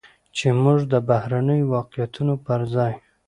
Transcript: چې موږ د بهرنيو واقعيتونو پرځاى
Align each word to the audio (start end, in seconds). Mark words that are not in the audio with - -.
چې 0.35 0.47
موږ 0.63 0.79
د 0.91 0.93
بهرنيو 1.09 1.69
واقعيتونو 1.73 2.33
پرځاى 2.47 2.93